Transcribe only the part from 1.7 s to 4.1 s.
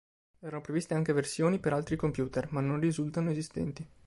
altri computer, ma non risultano esistenti.